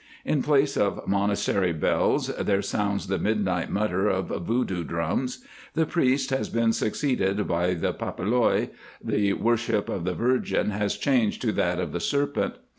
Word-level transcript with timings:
In 0.25 0.41
place 0.41 0.77
of 0.77 1.07
monastery 1.07 1.73
bells 1.73 2.29
there 2.35 2.63
sounds 2.63 3.05
the 3.05 3.19
midnight 3.19 3.69
mutter 3.69 4.07
of 4.09 4.29
voodoo 4.47 4.83
drums; 4.83 5.45
the 5.75 5.85
priest 5.85 6.31
has 6.31 6.49
been 6.49 6.73
succeeded 6.73 7.47
by 7.47 7.75
the 7.75 7.93
"papaloi," 7.93 8.71
the 9.03 9.33
worship 9.33 9.89
of 9.89 10.03
the 10.03 10.15
Virgin 10.15 10.71
has 10.71 10.97
changed 10.97 11.39
to 11.43 11.51
that 11.51 11.77
of 11.79 11.91
the 11.91 11.99
serpent. 11.99 12.55